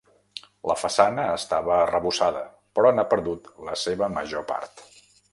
La 0.69 0.75
façana 0.83 1.25
estava 1.33 1.75
arrebossada 1.75 2.41
però 2.79 2.91
n'ha 2.95 3.05
perdut 3.11 3.51
la 3.67 3.77
seva 3.83 4.09
major 4.15 4.49
part. 4.53 4.83